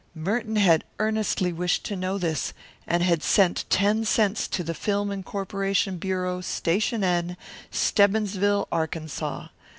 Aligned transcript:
Merton 0.15 0.55
had 0.55 0.83
earnestly 0.97 1.53
wished 1.53 1.83
to 1.85 1.95
know 1.95 2.17
this, 2.17 2.53
and 2.87 3.03
had 3.03 3.21
sent 3.21 3.65
ten 3.69 4.03
cents 4.03 4.47
to 4.47 4.63
the 4.63 4.73
Film 4.73 5.11
Incorporation 5.11 5.99
Bureau, 5.99 6.41
Station 6.41 7.03
N, 7.03 7.37
Stebbinsville, 7.71 8.67
Arkansas. 8.71 9.49